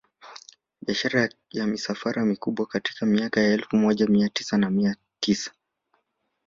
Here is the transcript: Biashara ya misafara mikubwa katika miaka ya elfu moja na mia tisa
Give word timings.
Biashara 0.81 1.29
ya 1.51 1.67
misafara 1.67 2.25
mikubwa 2.25 2.65
katika 2.65 3.05
miaka 3.05 3.41
ya 3.41 3.53
elfu 3.53 3.75
moja 3.75 4.05
na 4.57 4.69
mia 4.69 4.95
tisa 5.19 5.51